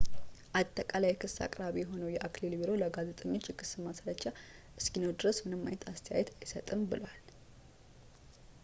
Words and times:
አጠቃላይ 0.59 1.11
የክስ 1.13 1.35
አቅራቢ 1.45 1.75
የሆነው 1.81 2.09
የአክሊል 2.13 2.53
ቢሮ 2.61 2.71
ለጋዜጠኞች 2.83 3.49
የክስ 3.51 3.73
ማስረጃ 3.87 4.23
እስኪኖር 4.81 5.13
ድረስ 5.21 5.39
ምንም 5.45 5.63
አይነት 5.69 5.87
አስተያየት 5.93 6.31
አይሰጥም 6.39 6.87
ብሏል 6.93 7.21